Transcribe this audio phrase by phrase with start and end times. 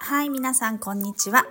[0.00, 1.44] はい皆さんこんにちは。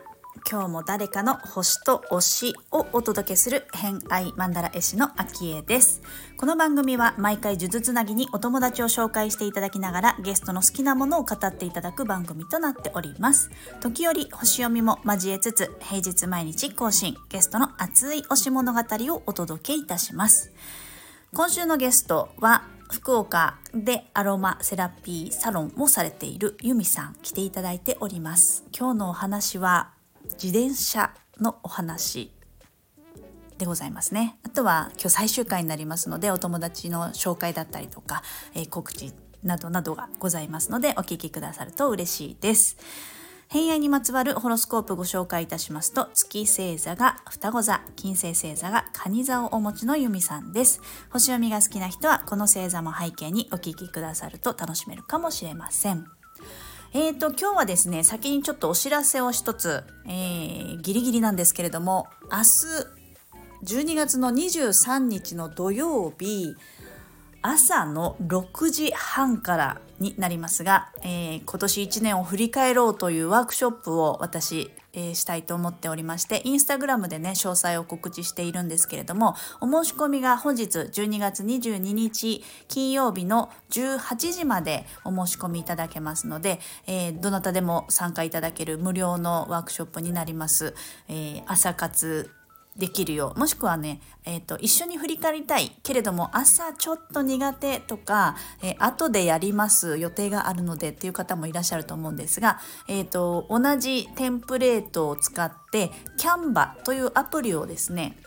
[0.49, 6.01] 今日も誰かの星と推しをお届けする偏愛マンダラ絵師のアキエです。
[6.37, 13.51] この番組は毎回呪術つなぎにお友達を紹介していただきながらゲストの好きなものを語っていただく番組となっております。
[13.81, 20.51] 時折星読みも交えつつ平日毎日更新ゲストの熱い推し物語をお届けいたします。
[21.33, 28.63] 今週のゲストは福岡でアロマセラピーサロンもされているユミさん来ていただいております。
[28.75, 29.91] 今日のお話は
[30.41, 32.31] 自転車のお話
[33.57, 34.37] でございますね。
[34.43, 38.23] あとは今日最終回になりますのでお友達の紹介だったりとか、
[38.55, 42.77] えー、告知などなどがございますのでお聞きくださると嬉しいです。
[43.49, 50.81] 偏愛にまつわるホロスコープご紹介いたしますと月星座が双子座金星星座が蟹座をお持ちの由美さんです。
[51.11, 56.05] 星読みが好きな人はこの星座も背景にお聞きくださると楽しめるかもしれません。
[56.93, 62.97] えーと、今日はですね先にちょっとお知らせを一つ、えー、ギリギリなんですけれども明日
[63.63, 66.55] 12月の23日の土曜日
[67.41, 90.75] 朝の6時半からになりますが、えー、今年1年を振り返ろうというワークショップを私、えー、したいと思っておりましてインスタグラムでね詳細を告知しているんですけれどもお申し込みが本日12月22日金曜日の18時までお申し込みいただけますので、えー、どなたでも参加いただける無料のワークショップになります。
[91.09, 92.36] え朝活
[92.77, 93.33] できるよ。
[93.35, 108.17] うもしくはね、えーと、一緒に振り返りたいけれども朝ちょっと苦手とか、えー、後でやります予定があるのでっていう方もいらっしゃると思うんですが、えーと、と同じテンプレートを使って Canva というアプリをですね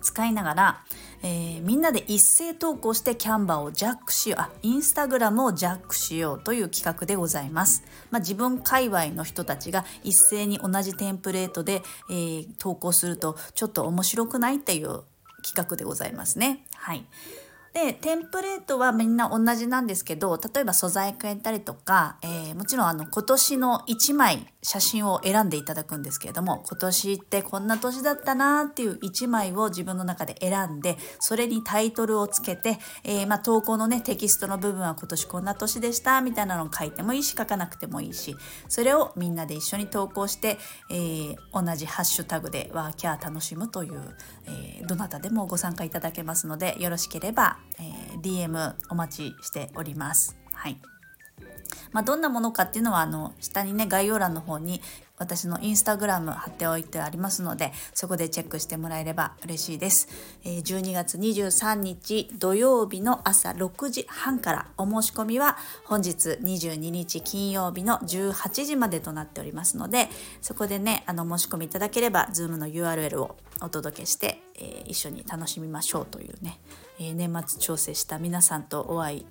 [0.00, 0.84] 使いながら、
[1.22, 15.02] えー、みんなで一斉投稿してキャンバーをジャックしようあインスタグラムをジャックしようという企画でございます、まあ、自分界隈の人たちが一斉に同じテンプレートで、えー、投稿するとちょっと面白くないっていう
[15.42, 16.64] 企画でございますね。
[16.74, 17.04] はい。
[17.72, 38.36] でテンプレートはみんな同じなんですけど例えば素材変えたりとか、えー、もちろんあの今年の1枚写真を選んでいただくんですけれども今年ってこんな年だったなっていう1枚を自分の中で選んでそれにタイトルをつけて、えー、まあ、投稿のねテキストの部分は今年こんな年でしたみたいなのを書いてもいいし書かなくてもいいし
[38.68, 40.58] それをみんなで一緒に投稿して、
[40.90, 44.00] えー、同じハッシュタグでワーキャー楽しむという、
[44.46, 50.36] えどなたでもご参加いただけますのでよろしければえー、DM お待ちしております。
[50.52, 50.78] はい。
[51.92, 54.80] まあ、どんなものかっていうのはあの下にね概要欄の方に
[55.18, 60.08] 私のインスタグラム貼っておいてありますのでそこでチェックしてもらえれば嬉しいです、
[60.44, 70.08] えー、12月23日土曜日の朝6時半からお申し込みは本日22日金曜日の18時までとなっておりますので
[70.40, 76.58] そこでねあの申し込みいただければ Zoom の URL をお届けして、えー、一緒に楽しみましょうというね
[76.98, 79.26] えー、年末調整した皆さんとお会い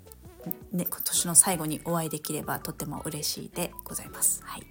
[0.72, 4.42] ね、今年の最後にお会いできればとても嬉しいでございます。
[4.44, 4.64] はい、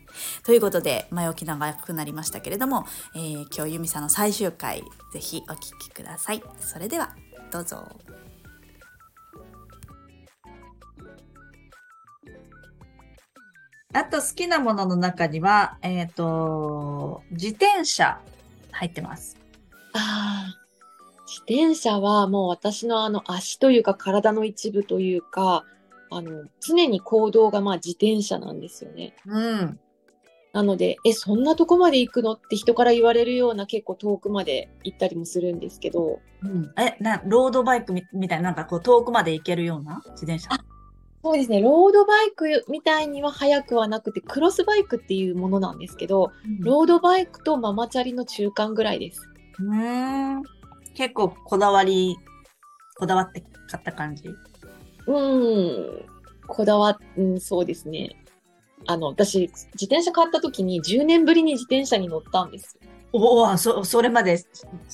[0.42, 4.82] ということで前置き長くなりましたけれども、えー、今日由美さんの最終回
[5.12, 6.42] ぜひお聴きください。
[6.58, 7.14] それでは
[7.52, 7.86] どうぞ。
[13.92, 18.20] あと好きなものの中には、えっ、ー、と、自転車
[18.72, 19.39] 入ってます。
[19.94, 20.56] ああ。
[21.26, 25.64] 自転車はもう私のあの足というか体の一部というか、
[26.10, 29.14] あの、常に行動がまあ自転車なんですよね。
[29.26, 29.80] うん。
[30.52, 36.18] なので、え、そんなとこまで行くのって人から言われるような結構遠くまで行ったりもするんですけど。
[36.42, 36.72] うん。
[36.76, 40.48] え、な、ロードバイクみみたいな、なんかこう遠くまで行けるような自転車？
[41.22, 41.60] そうですね。
[41.60, 49.28] ロードバイクみたいには速くはなくて、クロスバイクっていうものなんですけど、うん、ロードバイクとママチャリの中間ぐらいです。
[49.60, 50.42] うん。
[50.94, 52.16] 結構こだわり、
[52.96, 54.24] こだわって買った感じ？
[55.06, 56.06] うん、
[56.46, 58.16] こだわっ、うん、そうですね。
[58.86, 62.78] あの、私、自転車買った時に10年ぶりに自転車に乗ったんです。
[63.12, 64.36] おお、そ、それまで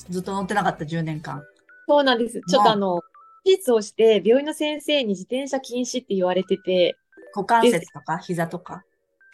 [0.08, 1.42] ずっと乗ってなかった10年間。
[1.88, 2.40] そうなんです。
[2.48, 3.02] ちょっとあの、
[3.44, 6.96] 手術をして病院の先生に自転車禁止って言われてて。
[7.34, 8.82] 股関節とか膝とか？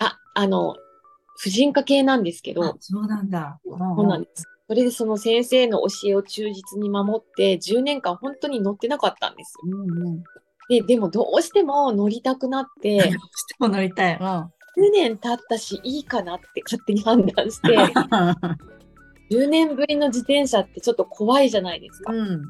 [0.01, 0.77] あ、あの、
[1.39, 2.77] 婦人科系なんですけど。
[2.81, 3.59] そうなんだ。
[3.65, 4.45] そうなんです。
[4.73, 9.77] それでその先生の教えを忠実に守って10年間本当に乗ってなかったんですよ。
[9.77, 10.25] うんうん、
[10.71, 13.19] ででもどうしても乗りたくなってどうして
[13.59, 14.17] も乗りたい。
[14.19, 14.51] うん、10
[14.95, 17.77] 年経ったしいいかなって勝手に判断して
[19.31, 22.11] 10年ぶりの自転車ってちょっと怖いじゃないですか。
[22.11, 22.43] うん、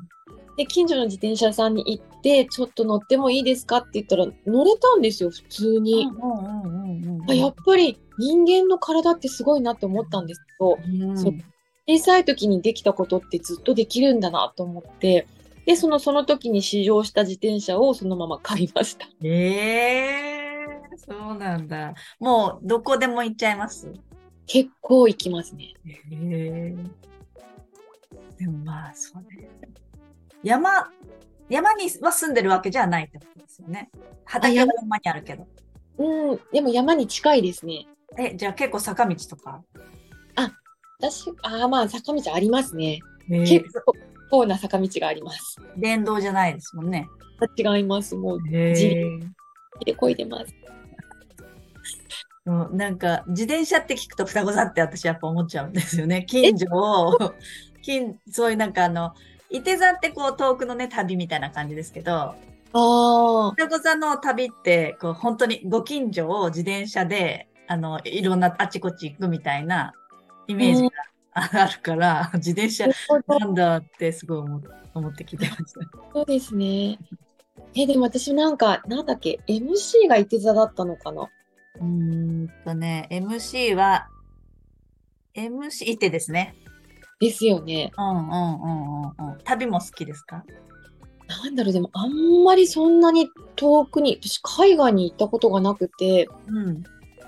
[0.56, 6.08] で、近所の自転車屋さんに行って、ちょっと乗ってもいいですかって言ったら、乗れたんですよ、普通に。
[7.28, 11.51] やっぱり人間の体ってすごいなって思ったんですけど、うん
[11.98, 15.26] 小さい時にできたことってずっとできるんだなと思って、
[15.66, 19.06] で、その、その時に試乗した自転車をそのまま買いました。
[19.22, 21.94] ええそうなんだ。
[22.18, 23.92] もう、どこでも行っちゃいます？
[24.46, 25.74] 結構行きますね。
[25.86, 26.76] へえ。
[28.38, 29.48] でもまあ、そうね。
[30.42, 30.90] 山、
[31.48, 33.90] 山には住んでるわけじゃないってことですよね。
[34.24, 35.46] 畑は山山にあるけど。
[35.98, 37.86] うん、でも山に近いですね。
[38.18, 39.62] え、じゃあ結構坂道とか？
[41.02, 43.00] 私、ああ、まあ坂道ありますね。
[43.28, 43.64] へ結
[44.31, 45.56] 構な坂道があります。
[45.76, 47.08] 電動じゃないですもんね。
[47.56, 48.14] 違います。
[48.14, 49.32] もう、へ自
[49.84, 50.54] でこいでます。
[52.44, 56.25] うんなんか、自転車って聞くと双子座って私やっぱ思っちゃうんですよね。
[56.25, 57.34] 近所を、
[57.82, 59.12] 近、そういうなんかあの、
[59.50, 62.34] 伊手座ってこう遠くのね、旅みたいな感じですけど、
[62.72, 69.94] 双子座の旅って、こう本当にご近所を自転車で、あの、いろんなあちこち行くみたいな
[70.48, 70.90] イメージが
[71.32, 72.86] あるから、 自転車
[73.26, 74.62] なんだってすごい思
[74.94, 75.80] 思って聞いてました。
[76.12, 76.98] そうですね。
[77.74, 81.30] え、でも私なんか、なんだっけ、MC がいて座だったのかな？
[81.80, 84.08] うーんとね、MC は、
[85.34, 86.54] MC いてですね。
[87.18, 87.90] ですよね。
[87.96, 89.38] うんうんうんうんうん。
[89.44, 90.44] 旅も好きですか？
[91.28, 92.12] なんだろう、でもあん
[92.44, 96.82] まりそんなに遠くに、私海外に行ったことがなくて、うん。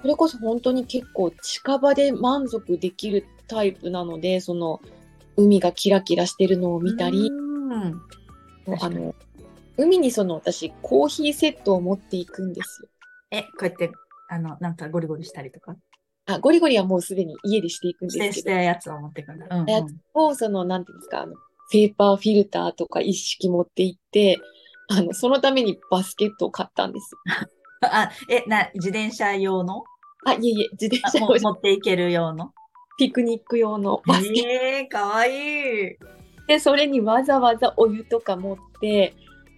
[0.04, 4.82] それこそ本当に結構近場で満足できるタイプなので、その、
[5.34, 8.02] 海がキラキラしてるのを見たり、うん。
[8.80, 9.14] あの、
[9.78, 12.88] 海にその私、コーヒーセットを持っていくんですよ。
[13.30, 13.90] え、こうやって、
[14.28, 15.74] あの、なんかゴリゴリしたりとか？
[16.26, 19.46] あ、ゴリゴリはもうすでに家でしていくんですけど、したやつを持ってくんだ。
[19.50, 19.70] うん、うん。
[19.70, 21.32] やつを、その、なんていうんですか、あの、
[21.72, 24.38] ペーパーフィルターとか一式持って行って、
[24.90, 27.20] あの、そのためにバスケットを買ったんですよ。
[27.80, 29.82] あ、え、な、自転車用の？
[30.24, 32.52] あ、いえいえ、自転車用じゃ持っていける用の？
[32.98, 35.96] ピクニック用のバスケえー、かわいい。
[36.46, 39.14] で、それにわざわざお湯とか持って、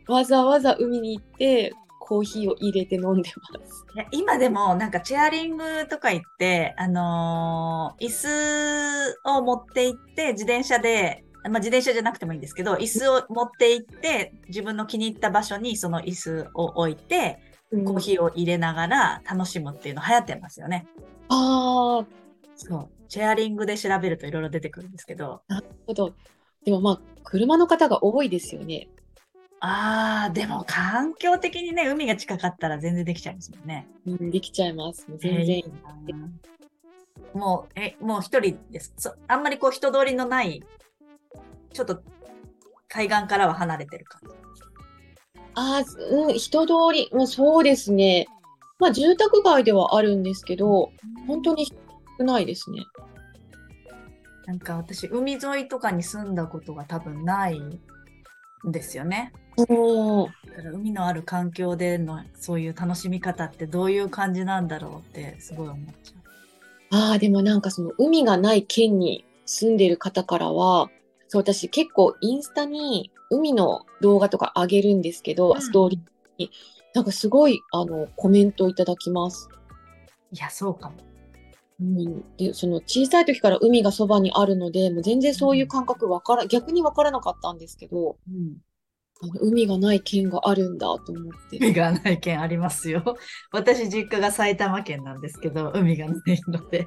[0.08, 3.84] わざわざ海に行って、コーヒーを入れて飲んでます。
[3.96, 17.40] いや今でもなんかチェアリングとか行って、あのー椅子を持って行って、自転車で、まあ、自転車じゃなくてもいいんですけど、椅子を持って行って、自分の気に入った場所にその椅子を置いて、
[17.70, 20.86] コーヒーを入れながら楽しむっていうの流行ってますよね。
[21.28, 22.06] ああ、
[22.54, 22.88] そう。
[23.08, 26.14] チェアリングで調べるといろいろ出てくるんですけど、なるほど。
[26.64, 28.88] でもまあ、車の方が多いですよね。
[29.60, 33.86] あー、でも環境的にね、海が近かったら全然できちゃいますもんね。
[34.06, 35.06] うん、できちゃいます。
[35.08, 35.64] 全然えーいい。
[36.12, 36.28] な
[37.34, 38.92] もう、え、もう一人です。
[38.96, 40.62] そあんまりこう人通りのない、
[41.72, 42.02] ちょっと
[42.88, 44.45] 海岸からは離れてる感じ。
[45.56, 48.26] ああ、うん、人通り、もうそうですね。
[48.78, 50.92] まあ、住宅街ではあるんですけど、
[51.26, 52.84] 本当に少ないですね。
[54.46, 57.80] なんか私、海沿いとかに住んだことが多分ないん
[58.64, 59.32] ですよね。
[59.56, 60.24] うん。
[60.50, 67.08] だから海のある環境でのそういう楽しみ方ってどういう感じなんだろうってすごい思っちゃう。
[67.08, 70.90] ああ、でもなんかその海がない県に住んでる方からは、
[71.28, 76.00] そう、私結構インスタに海の動画とか上げるんですけど、うんストーリー
[76.38, 76.50] に。
[76.94, 79.48] なんかすごい、あの、コメントいただきます。
[80.32, 80.96] いや、そうかも。
[81.78, 88.56] うん、で、その小さい時から海がそばにあるので、もう全然そういう感覚わから、逆にわからなかったんですけど、うん。
[89.22, 91.56] あの海がない県があるんだと思って。
[91.58, 93.02] 海がない県ありますよ。
[93.50, 96.86] 私、実家が埼玉県なんですけど、海がないので。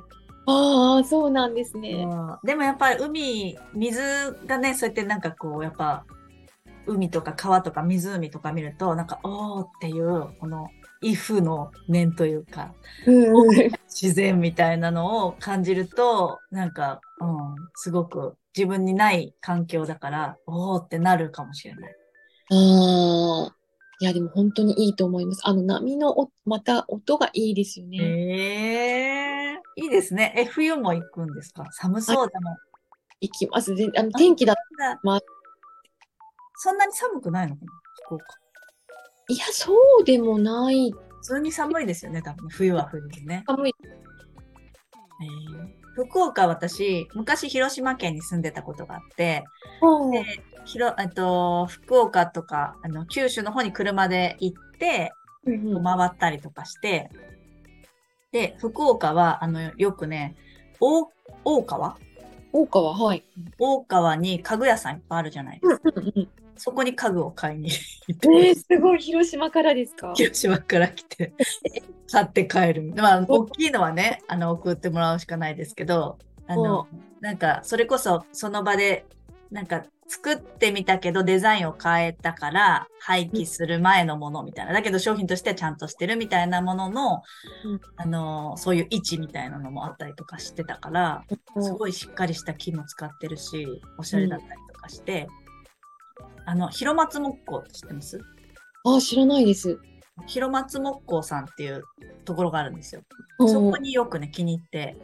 [0.49, 2.07] ああ、そうなんですね。
[2.09, 4.01] うんでもやっぱり海、水
[4.45, 6.05] がね、そうやってなんかこう、やっぱ、
[6.87, 10.69] 海とか川とか湖とか見ると、なんか、おーっていう、この、
[11.01, 12.73] イフの念というか、
[13.05, 21.95] うんうん自然みたいなのを感じると、なんか、うん、すごく自分にない環境だから、おーってなるかもしれない。
[22.51, 23.55] ああ。
[24.01, 25.41] いや、でも本当にいいと思います。
[25.43, 27.97] あの波のお、また音がいいですよね。
[28.01, 29.38] ええ
[29.81, 30.33] いいですね。
[30.35, 31.65] え、冬も行くんですか？
[31.71, 32.57] 寒そうでも。
[33.21, 33.75] 行きます。
[33.75, 34.55] で、あの天気だ、
[35.03, 35.19] ま
[36.55, 37.55] そんなに寒くないの？
[37.55, 37.71] かな
[38.05, 38.25] 福岡。
[39.29, 40.91] いや、そうでもない。
[40.91, 42.53] 普通に寒いですよね、多分ね。
[42.53, 43.43] 冬は冬でね。
[43.47, 43.73] 寒い。
[43.81, 49.43] えー福岡私、昔広島県に住んでたことがあって、
[49.81, 50.23] うんで
[50.63, 55.11] ひろえっと、福岡とか、あの、九州の方に車で行って、
[55.45, 57.09] うんうん回ったりとかして、
[58.31, 60.35] で、福岡は、あの、よくね、
[60.79, 61.07] 大、
[61.43, 61.97] 大川？
[62.51, 63.23] 大川、はい。
[63.59, 65.91] 大川に家具屋さんいっぱいあるじゃないですか。
[65.95, 66.29] うんうん
[66.61, 67.69] そこに家具を買いに
[68.09, 70.11] 行っえー、て、すごい、広島からですか？
[70.13, 71.31] 広島から来て、
[72.11, 72.93] 買って帰る。
[72.97, 76.17] まあ、大きいのはね、あの、送ってもらうしかないですけど、
[76.47, 76.89] あの、
[77.21, 79.05] なんか、それこそ、その場で、
[79.51, 84.73] なんか、作ってみたけどデザインを変えたから廃棄する前のものみたいな。
[84.73, 87.21] だけど商品としてはちゃんとしてるみたいなものの、
[87.63, 91.23] うんあの、そういう位置みたいなのもあったりとかしてたから、
[91.61, 93.67] すごいしっかりした木も使ってるし、
[93.99, 95.27] おしゃれだったりとかして、
[96.47, 98.19] あの、広松木工って知ってます？
[98.85, 99.79] あ、知らないです。
[100.25, 101.83] 広松木工さんっていう
[102.25, 103.01] ところがあるんですよ。
[103.37, 104.97] うんそこによくね、気に入って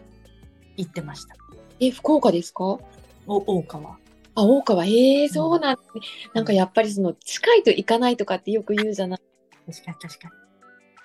[0.77, 1.35] 行ってました。
[1.79, 2.63] え、福岡ですか？
[2.63, 2.79] お
[3.27, 3.97] 大川。
[4.35, 4.85] あ、大川。
[4.85, 6.01] ええそうなんですね。
[6.33, 9.19] なんかやっぱりその、近いと行かないとかってよく言うじゃない
[9.65, 10.33] 確かに確かに。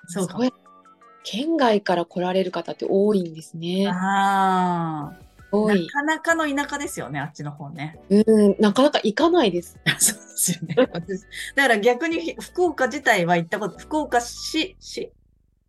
[0.07, 0.39] そうか
[1.23, 3.87] 県外から来られる方って多いんですね。
[3.87, 5.19] ああ、
[5.51, 5.85] 多い。
[5.85, 7.99] なかなかの田舎ですよね、あっちの方ね。
[8.09, 9.79] うん、なかなか行かないです。
[9.99, 10.75] そうですよね。
[10.91, 11.21] 私
[11.55, 15.11] だから逆にひ福岡自体は行ったこと、福岡市、市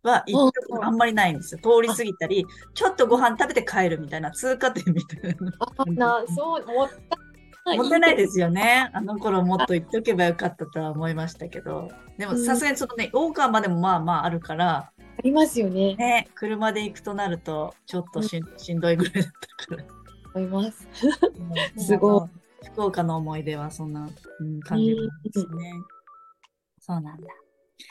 [0.01, 1.61] は行ったことあんまりないんですよ。
[1.61, 5.51] 通り過ぎたり、ちょっとご飯食べて帰るみたいな、通過点みたいな。
[5.59, 7.22] あ、な、そう、もった。
[7.65, 8.89] 持ってないですよね。
[8.93, 11.89] あの頃もっと行っておけばよかったとは思いましたけど。
[12.17, 15.95] でもうんさすがにそのね、大川までもまあまああるから、ありますよね。
[15.95, 19.23] ね、車で行くとなると、ちょっとしんどいぐらいだっ
[19.59, 19.85] たから。
[20.35, 20.87] 思います。
[21.75, 22.27] う んすご
[22.63, 25.73] 福岡の思い出はそんな、うん、感じですね。
[26.79, 27.27] そうなんだ。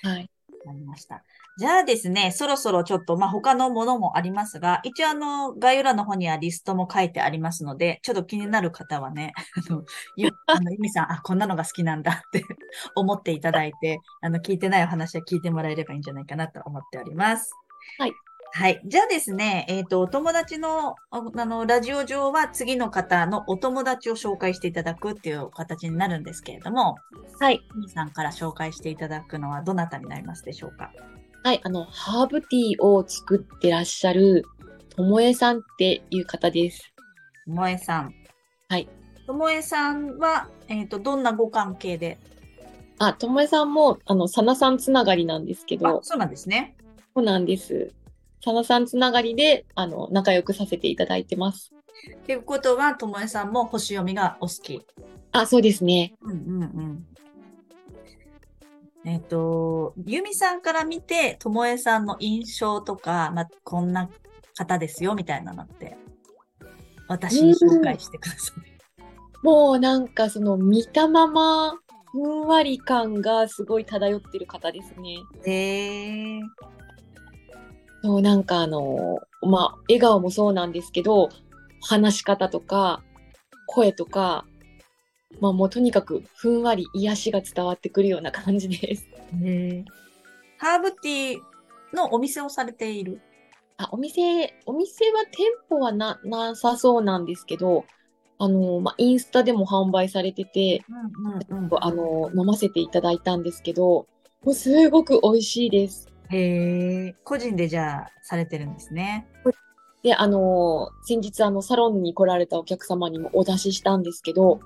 [0.02, 0.30] はい。
[0.66, 1.24] わかりました。
[1.58, 9.34] じゃあですね、そろそろちょっと、まあ、他のものもありますが、一応あの、概要欄の方にはリストも書いてありますので、ちょっと気になる方はね、
[9.68, 9.84] あの、
[10.16, 12.42] ゆ、あの、ゆみさん、あ、こんなのが好きなんだって
[12.96, 17.52] 思っていただいて、あの、聞いてないお話は聞いてもらえればいいんじゃないかなと思っております。
[17.98, 18.12] はい。
[18.54, 18.80] はい。
[18.84, 26.96] じゃあですね、えっ、と、お友達の、ああの、ラジオ上は次の方のお友達を紹介していただくっていう形になるんですけれども、
[27.40, 27.62] はい。
[27.88, 30.92] さんから紹介していただくのはどなたになりますでしょうか？
[31.44, 31.60] はい。
[31.64, 34.44] あの、ハーブティーを作ってらっしゃる、
[34.90, 36.92] ともえさんっていう方です。
[37.46, 38.14] ともえさん。
[38.68, 38.88] はい。
[39.26, 42.18] ともえさんは、えっ、と、どんなご関係で？
[42.98, 46.76] あ、ともえさんも、あの、さなさんつながりなんですけあど、、そうなんですね。
[47.16, 47.92] そうなんです。
[48.44, 51.72] さなさんつながりで、あの、仲良くさせていただいてます。
[52.24, 54.80] ということは、ともえさんも星読みがお好き。
[55.32, 56.14] あ、そうですね。
[56.20, 57.06] うんうんうん。
[59.04, 64.08] えっ、と、ゆみさんから見て、ともえさんの印象とか、まあ、こんな
[64.56, 65.96] 方ですよ、みたいなのって、
[67.08, 68.72] 私に紹介してください。
[69.42, 71.74] もうなんかその見たまま、
[72.12, 75.16] ふんわり感がすごい漂ってる方ですね。
[75.44, 76.42] へえー。
[78.04, 81.28] そう、なんかあの、まあ、笑顔もそうなんですけど、
[81.80, 83.02] 話し方とか、
[83.66, 84.44] 声とか、
[85.42, 89.08] まあもうとにかくふんわり癒しが伝わってくるような感じです。
[89.42, 89.84] へ
[90.56, 91.38] ハーブティー
[91.96, 93.20] のお店をされている？
[93.76, 97.84] あ、お店、お店は店舗はな、なさそうなんですけど、
[98.38, 101.70] あの、まあ、インスタでも販売されてて、うんうんうん。
[101.80, 104.06] あの、飲ませていただいたんですけど、
[104.44, 106.08] もうすごく美味しいです。
[106.30, 107.16] へえ。
[107.24, 109.26] 個人でじゃあ、されてるんですね。
[110.04, 114.60] で、あの、先日あの、サロンに来られたお客様にもお出ししたんですけど、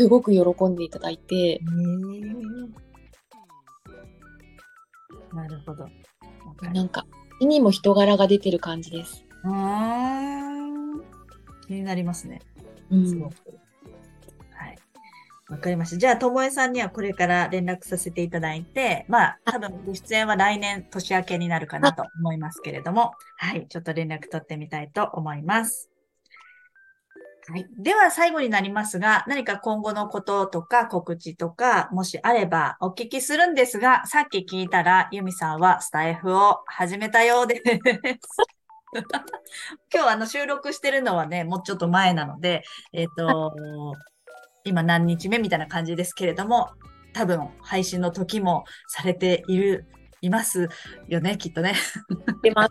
[0.00, 1.60] すごく喜んでいただいて。
[5.34, 5.86] なるほど。
[6.72, 7.04] なんか、
[7.38, 9.26] 手にも人柄が出てる感じです。
[9.44, 11.02] うーん。
[11.66, 12.40] 気になりますね。
[12.90, 13.06] うん。
[13.06, 13.34] すごく。
[14.52, 14.78] はい。
[15.50, 15.98] わかりました。
[15.98, 23.66] じゃあ、ともえさんにはこれから連絡させていただいて、まあ、多分ご出演は来年年明けになるかなと思いますけれども、はい。
[23.68, 25.89] ちょっと連絡取ってみたいと思います。
[27.48, 27.66] はい。
[27.78, 37.62] では、最後になりますが、何か今後のこととか告知とか、もしあればお聞きするんですが、さっき聞いたら、ユミさんはスタイフを始めたようです。
[39.92, 43.54] 今日あの収録してるのはね、もうちょっと前なので、えっ、と、
[44.64, 46.70] 今何日目みたいな感じですけれども、
[47.12, 49.86] 多分配信の時もされている、
[50.20, 50.68] います
[51.08, 51.74] よね、きっとね。
[52.42, 52.68] で、まあ、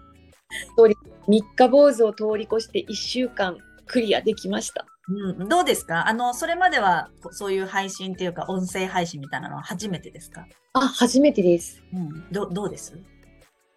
[0.78, 0.96] 通り、
[1.28, 3.58] 三日坊主を通り越して1週間
[3.90, 4.86] クリアできました。
[5.10, 6.08] うん、どうですか？
[6.08, 10.46] あの、それまではこそういう配信っていうか、音声配信みたいなのは初めてですか？
[10.74, 11.84] あ、初めてです。
[11.92, 12.32] うん。
[12.32, 12.98] どどうです？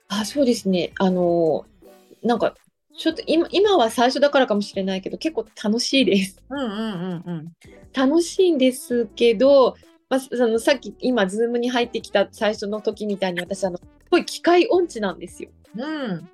[0.09, 0.93] あ、そうですね。
[1.01, 1.65] あの、
[2.23, 2.55] なんか、
[2.95, 6.43] ちょっと今、今は最初だからかもしれないけど、結構楽しいです。
[6.51, 7.53] うんうんうんうん。
[7.95, 9.77] 楽しいんですけど、
[10.11, 15.49] まあ、そのさっき今、ズームに入ってきた最初の時みたいに私、あの、すごい機械音痴なんですよ。
[15.75, 16.29] うん。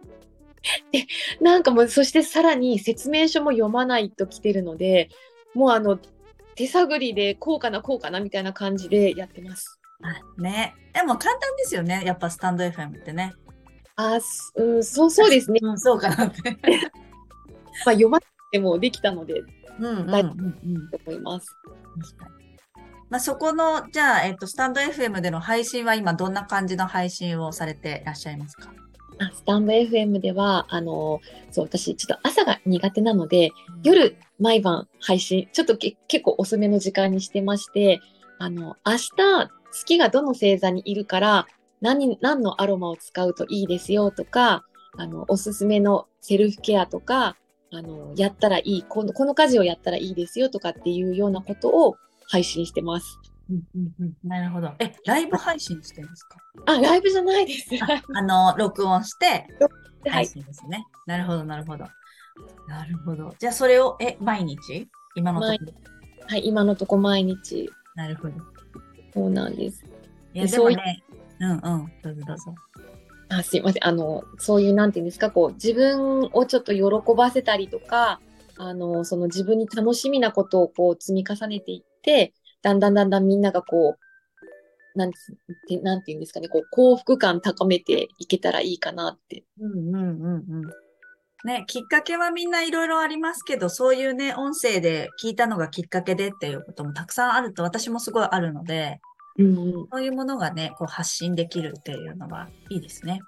[1.41, 5.11] なんかもう、そしてさらに説明書も読まないと来てるので、
[5.55, 5.99] もうあの、
[6.55, 9.79] 手探りでこうかなこうかなみたいな感じでやってます。
[10.03, 10.75] あね。
[10.93, 12.03] でも簡単ですよね。
[12.05, 13.33] やっぱスタンド FM ってね。
[13.97, 15.59] あすうん、そうそうですね。
[15.63, 16.51] うん、そうかなって。
[17.85, 19.41] まあ、読まなくてもできたので
[19.79, 20.91] うんうんうんはいうん。
[20.91, 21.47] と思います。
[22.01, 22.39] 確かに。
[23.11, 28.71] まあ、そこの、じゃあ、えっと、スタンド FM での配信は今どんな感じの配信をされていらっしゃいますか？
[28.71, 28.88] あ
[29.35, 31.21] スタンド FM では、あの、
[31.51, 33.51] そう、私、ちょっと朝が苦手なので、
[33.83, 38.01] 夜、毎晩配信、ちょっと結構遅めの時間にしてまして、
[38.39, 41.47] あの、明日、月がどの星座にいるから、
[41.81, 44.65] 何、何のアロマを使うといいですよとか、
[44.97, 47.37] あの、おすすめのセルフケアとか、
[47.73, 51.97] あの、やったらいい、この、この家事をやったらいいですよとかっていうようなことを
[52.27, 53.19] 配信してます。
[53.51, 54.73] うんうんうんなるほど。
[54.79, 56.37] え、ライブ配信してるんですか？
[56.67, 57.77] あ、ライブじゃないです。
[57.79, 59.47] はあの、録音して
[60.09, 60.27] 配い。
[60.27, 60.85] 信ですね。
[61.07, 61.87] なるほど、なるほど。
[62.69, 63.35] なるほど。
[63.39, 64.89] じゃあ、それを、え、毎日？
[65.17, 65.73] 今のところ。
[66.27, 68.35] はい、今のとこ毎日、なるほど。
[69.15, 69.83] そうなんです。
[70.35, 71.03] いや、でもね、
[71.41, 71.59] うんうん。
[72.03, 72.55] どうぞどうぞ。
[73.31, 73.87] あすいません。
[73.87, 76.83] あの、そういう、なんていうんですか、こう、自分をちょっと喜
[77.17, 78.21] ばせたりとか、
[78.59, 85.33] あの、その自分に楽しみなことをこう積み重ねていって、だんだんだんだんみんながこう、なんつ
[85.69, 89.45] て、なんていうんですかね、こう、幸福感高めていけたらいいかなって。
[89.61, 90.63] うんうんうんうん。
[91.45, 99.01] ね、きっかけはみんないろいろありますけど、そういうね、音声で聞いたのがきっかけでっていうこともたくさんあると私もすごいあるので、
[99.39, 99.89] うんうん。
[99.93, 103.21] そういうものがね、こう発信できるっていうのはいいですね。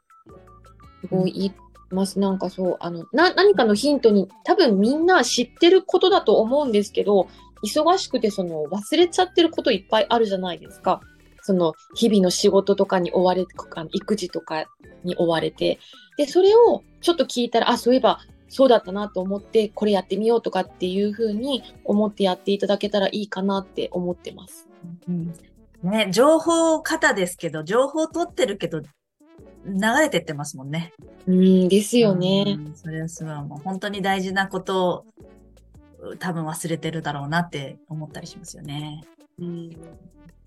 [1.02, 1.54] すごい言い
[1.90, 2.18] ます。
[2.18, 7.28] なんかそう、あの、な、何かのヒントに、多分みんな知ってることだと思うんですけど、
[7.64, 11.00] 忙しくてその忘れちゃってることいっぱいあるじゃないですか。
[11.42, 13.54] その日々の仕事とかに追われて、
[13.92, 14.66] 育児とか
[15.04, 15.78] に追われて。
[16.16, 24.68] で、それをちょっと聞いたら、あ、そういえばそうだったなと思って、これやってみようとかっていうふうに思ってやっていただけたらいいかなって思ってます。
[25.08, 25.32] うん、
[25.82, 28.88] ね、情報型ですけど、情報取ってるけど、流
[30.00, 30.92] れてってますもんね。
[31.26, 32.56] うん、ですよね。
[32.58, 35.04] うんそれはすごいもう本当に大事なことを
[36.18, 39.04] 多分忘れてるだろうなって思ったりしますよね。
[39.38, 39.70] うん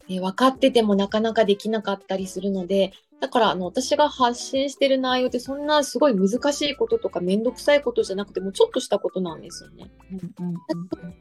[0.08, 9.90] で分かっててもなかなかできなかったりするので、だからあの私が発信してる内容ってそんなすごい難しいこととかめんどくさいことじゃなくてもちょっとしたことなんですよね。
[10.12, 10.60] うんうんち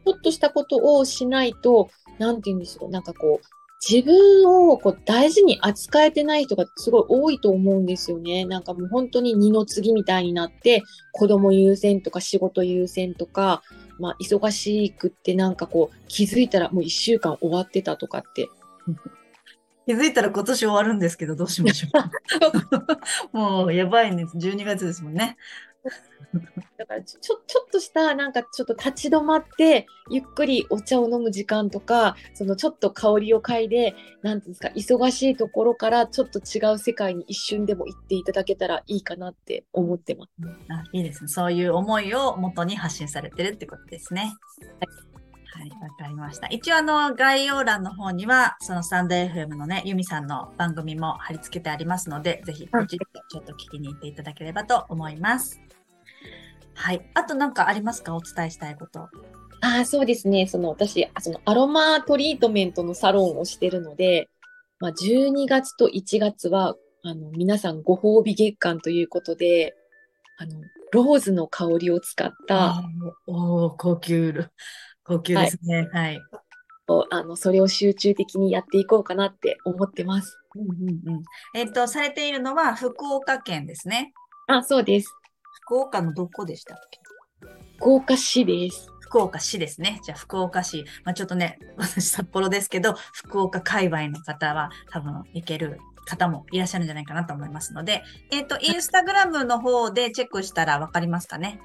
[0.07, 3.47] ょっとしたことをしないと、なんて言うんでしょう、なんかこう、
[3.89, 8.45] 自分をこう大事に扱えてない人がすごい多いと思うんですよね。
[8.45, 13.63] なんかもう本当に二の次みたいになって、子供優先とか仕事優先とか、
[14.03, 18.49] まあ忙しくってなんかこう気づいたらもう一週間終わってたとかって。
[19.87, 21.89] 気づいたら今年終わるんですけど、どうしましょ
[23.33, 23.37] う。
[23.37, 24.25] もうやばいね。
[24.25, 25.37] 12月ですもんね。
[26.79, 40.31] だからちょちょちょっとしたなんかちょっと立ち止まってゆっくりお茶を飲む時間とかそのちょっと香りを嗅いでなんていうんですか忙しいところからちょっと違う世界に一瞬でも行っていただけたらいいかなって思ってます。
[40.69, 41.29] あいいですね。
[41.29, 44.33] そういう思いを元に発信されてるってことですね。
[45.55, 46.47] はい、わかりました。
[46.47, 55.61] 一応、あの、概要欄の方には、そのスタンド FM のね、ユミさんの番組も貼り付けてありますので、ぜひ、こちらちょっと聞きに行っていただければと思います。
[56.75, 57.11] はい。
[57.15, 58.15] あと何かありますか？
[58.15, 59.09] お伝えしたいこと。
[59.65, 64.29] ああそうですねその私あそのアロマトリートメントのサロンをしてるので、
[64.81, 69.77] まあ、12月と1月はあの皆さんご褒美月間ということで
[70.39, 70.57] あの
[70.93, 72.83] ローズの香りを使ったあ
[73.29, 74.47] おー高級、
[75.05, 75.89] 高級ですね。
[75.93, 76.21] はい。
[76.89, 80.39] をあのそれを集中的にやっていこうかなって思ってます。
[80.55, 81.23] うんうんうん。
[81.55, 84.13] えっ、と、されているのは福岡県ですね。
[84.49, 85.15] あ、そうです。
[85.65, 87.01] 福岡のどこでしたっけ？
[87.79, 88.89] 福岡市です。
[89.01, 90.01] 福岡市ですね。
[90.05, 90.85] じゃあ、福岡市。
[91.05, 101.61] まあ、ちょっとね、 私札幌ですけど、福岡界隈の方は多分行ける方もいらっしゃるんじゃないかなと思いますので、えっ、と、インスタグラムの方でチェックしたらわかりますかね？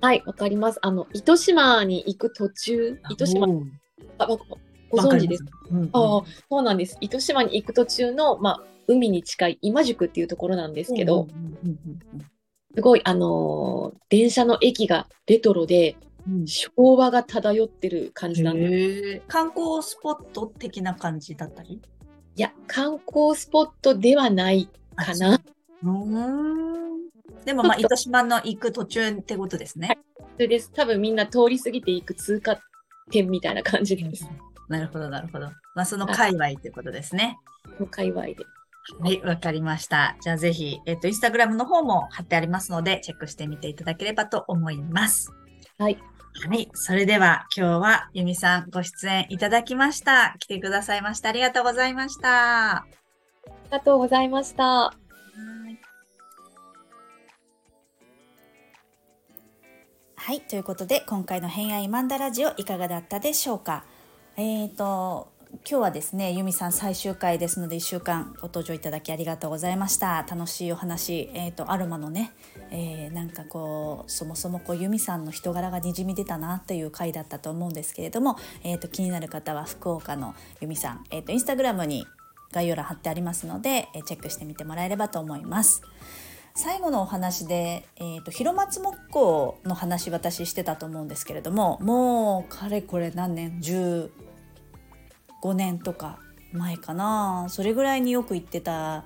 [0.00, 0.78] はい、わかります。
[0.82, 3.80] あの、糸島に行く途中、糸島、うん
[4.18, 4.38] あわ
[4.90, 5.44] ご存知です？
[5.44, 6.96] かうんうんああ、そうなんです。
[7.00, 11.78] 糸島に行く途中の、まあ、海に近い今宿っていうところなんですけど、うんうん
[12.14, 12.30] うん
[12.78, 21.80] すごい、あのー電車の駅がレトロで、うんうん昭和が漂ってる感じなんで観光スポット的な感じだったり？
[22.36, 25.40] いや、観光スポットではないかな。
[25.82, 27.08] うーん
[27.44, 29.98] でも、まあ、糸島の行く途中ってことですね。
[30.34, 30.70] それです。
[30.72, 32.60] 多分みんな通り過ぎていく通過
[33.10, 34.28] 点みたいな感じです。
[34.68, 35.46] なるほど、なるほど。
[35.74, 37.38] まあ、その界隈ってことですね。
[37.80, 38.36] の界隈で。
[39.00, 40.16] はい、わかりました。
[40.20, 45.30] じゃあぜひ、えっ、と、インスタグラムの方も貼ってありますので、チェックしてみていただければと思います。
[45.78, 45.98] はい。
[46.46, 46.68] はい。
[46.72, 50.36] それでは今日はユミさんご出演いただきました。
[50.38, 51.28] 来てくださいました。
[51.28, 52.76] ありがとうございました。
[52.76, 52.86] あ
[53.46, 54.94] りがとうございました。
[60.16, 60.40] はい。
[60.42, 63.84] ということで、今回の偏愛マンダラジオいかがだったでしょうか。
[64.36, 70.26] えっ、ー、と、今日はですね、ユミさん最終回ですので1週間ご登場いただきありがとうございました。
[70.28, 72.32] 楽しいお話、えっ、ー、と、アロマのね、
[72.70, 82.06] えー、なんかこう、そもそもこう、ユミさんの人柄がにじみ出たなっていう回だったと思うんですけれども、えっ、と、気になる方は福岡のユミさん、えっ、と、インスタグラムに
[82.52, 85.80] 概要欄貼ってありますので、えチェックしてみてもらえればと思います。
[86.54, 93.60] 最後のお話で、えーと、広松木工の話私してたと思うんですけれどももうかれこれ何年？
[95.42, 96.18] 5年とか
[96.52, 97.46] 前かな。
[97.48, 99.04] それぐらいによく行ってた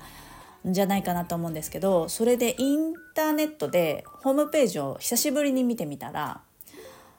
[0.69, 6.41] んじゃないかなと思うんですけどそれでインターネットでホームページを久しぶりに見てみたら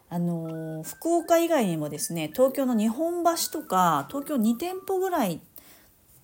[0.09, 5.41] あの福岡以外にもですね東京の日本橋とか東京2店舗ぐらい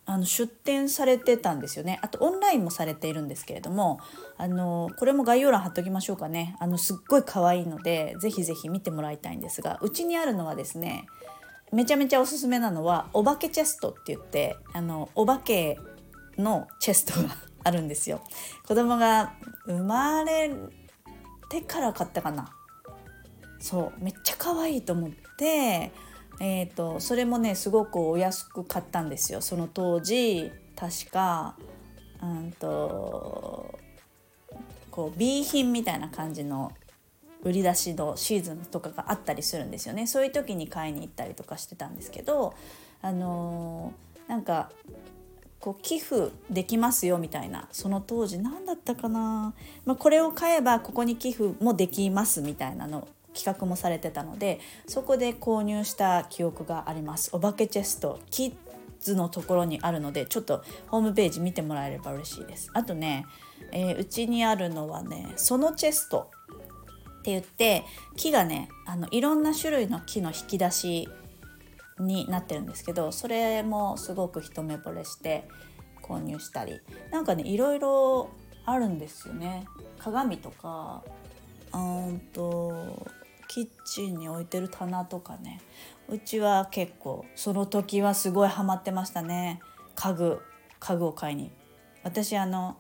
[0.06, 2.00] あの出展されてたんですよね。
[2.02, 4.00] あとオンラインもされているんですけれども
[4.38, 6.56] あのこれも概要欄貼っときましょうかね。
[6.60, 11.06] あのすっごい可愛いのでぜひぜひ見てもらいたいんですがうちにあるのはですね
[11.72, 15.78] めちゃめちゃおすすめなのはお化けチェストって言ってあのお化け
[16.38, 18.22] のチェストがあるんですよ。
[18.68, 19.34] 子供が
[19.66, 20.52] 生まれ
[21.50, 22.54] てから買ったかな。
[23.60, 25.92] そうめっちゃ可愛いと思って
[26.42, 29.42] えーと、それもねすごくお安く買ったんですよ。
[29.42, 31.56] その当時確か
[32.22, 33.78] うんと
[34.90, 36.72] こう B 品みたいな感じの
[37.44, 40.08] 売り出しのシーズンとかがあったりするんですよね。
[40.08, 42.54] そういう時に買いに行ったりとかしてたんですけど
[43.02, 44.70] あのー、なんか
[45.60, 49.54] こう寄付できますよみたいなその当時何だったかな、
[49.86, 57.30] まあ、これを買えばここに寄付もできますみたいなの企画もされてたのでそこで購入した記憶があります。
[57.34, 58.54] お化けチェストキッ
[59.00, 62.70] ズのところにあるのでちょっとホームページ見てもらえれば嬉しいです。
[62.74, 63.26] あとね
[63.72, 66.32] えー、にあるのはねそのチェスト。
[67.20, 67.84] って言って
[68.16, 71.10] 木がねあのいろんな種類の木の引き出し
[72.00, 75.48] になってるんですけどそれもすごく一目惚れして
[76.02, 76.80] 購入したり。
[77.12, 78.30] なんかねいろいろ
[78.66, 79.66] あるんですよね。
[80.00, 81.04] 鏡とか
[81.74, 81.78] う
[82.12, 83.06] んと
[83.48, 85.62] キッチンに置いてる棚とかね。
[86.08, 89.60] うちは結構その時はすごいハマってましたね。
[89.96, 90.42] 家具
[90.80, 91.52] 家具を買いに。
[92.04, 92.78] 私あの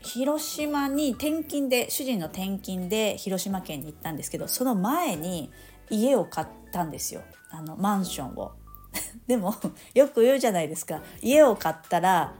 [0.00, 5.50] 広島に転勤で主人の転勤で広島県に行ったんですけどその前に
[5.90, 7.22] 家を買ったんですよ。
[7.50, 8.52] あのマンションを。
[9.26, 9.54] でも
[9.94, 11.02] よく言うじゃないですか。
[11.22, 12.34] 家を買ったら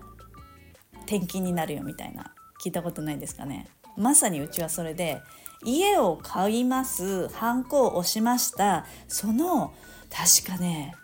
[1.06, 2.34] 転勤になるよみたいな。
[2.62, 3.68] 聞いたことないですかね。
[3.96, 5.20] まさにうちはそれで
[5.64, 8.86] 家を買いますハンコを押しました。
[9.08, 9.72] その
[10.10, 10.94] 確かね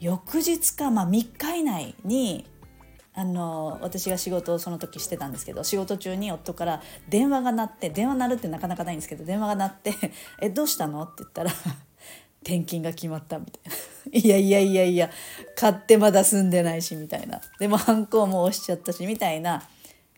[0.00, 2.46] 翌日か、まあ、3日以内に
[3.18, 9.92] あの私が仕事をその時してたんですけど仕事中に夫から電話が鳴って電話鳴るってなかなかないんですけど電話が鳴って
[10.40, 11.50] 「えどうしたの?」って言ったら
[12.42, 13.72] 転勤が決まったみたいな
[14.16, 15.10] 「いやいやいやいや
[15.56, 17.40] 買ってまだ住んでないし」みたいな。
[17.58, 19.64] でもハンコも押しちゃったしみたいな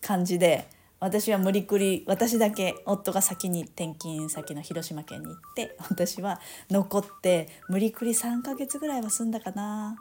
[0.02, 9.96] 感じで私は無理くり私だけ夫が先に転勤先の広島県に行って私は残って無理くり3ヶ月ぐらいは住んだかな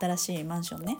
[0.00, 0.96] 新しいマンションね。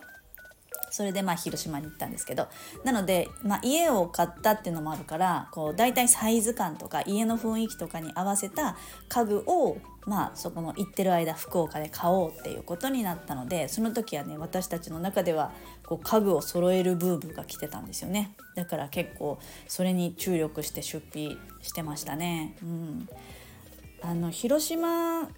[0.91, 2.49] それでまあ広島に行ったんですけど
[2.85, 8.77] なので、まあ、家を買ったっていうのもあるからこう大体サイズ感とか家の雰囲気とかに合わせた
[9.09, 15.53] 家具をまあそこの行ってる間福岡で買おうっていうことになったのでその時はね私たちの中では
[15.87, 22.57] こう家具を揃えるブームが来てたんですよねだから結構それに注力して出費してましたね。
[22.63, 23.09] うん、
[24.03, 25.29] あの広島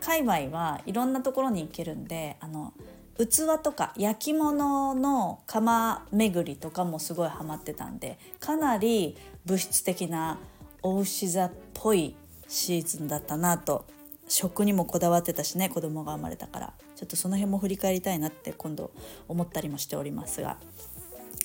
[0.00, 2.72] 界隈はいろんなところに行けるんであの
[3.18, 10.38] 器とか焼き物の窯巡りとかもすごいハマってたんでかなり物質的な
[10.82, 12.14] お牛座っぽい
[12.48, 13.86] シーズンだったなと
[14.28, 16.72] 食にもこだわってたしね子供が生まれたから。
[16.96, 18.90] ちょっとその辺も振り返りたいなって今度
[19.28, 20.56] 思ったりもしておりますが。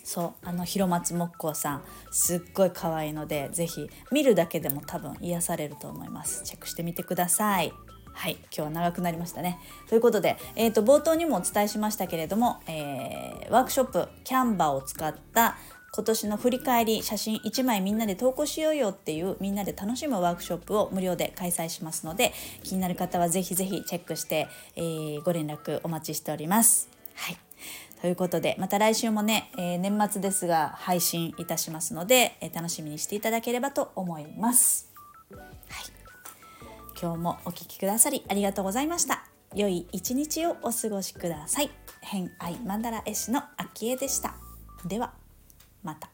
[0.04, 6.44] そうあの広松木工さんすっごい可愛いので是非見るだけでも多分癒されると思います。
[6.44, 7.72] チェックしてみてください。
[8.14, 9.60] はい、今日は長くなりましたね。
[9.90, 15.58] ということで、えーと、冒頭にもお伝えしましたけれども、えー、ワークショップキャンバーを使った
[15.94, 22.32] 今年の振り返り写真1枚みんなで投稿しようよっていうみんなで楽しむワークショップを無料で開催しますので
[22.64, 24.48] 気になる方はぜひぜひチェックして、
[24.78, 26.90] えー、ご連絡お待ちしております。
[27.16, 27.38] はい
[28.02, 34.90] ということでまた来週もね、えー、年末ですが配信いたしますので、え、楽しみにしていただければと思います。
[35.30, 36.01] はい、
[37.02, 39.26] 今日もお聴きくださりありがとうございました。
[39.56, 41.72] 良い一日をお過ごしください。
[42.02, 44.36] 偏愛マンダラ絵師のあきえでした。
[44.86, 45.12] では
[45.82, 46.12] また。